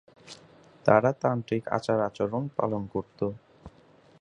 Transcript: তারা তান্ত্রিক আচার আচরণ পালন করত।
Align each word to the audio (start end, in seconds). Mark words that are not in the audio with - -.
তারা 0.85 1.11
তান্ত্রিক 1.21 1.63
আচার 1.69 1.99
আচরণ 1.99 2.43
পালন 2.57 2.83
করত। 2.93 3.19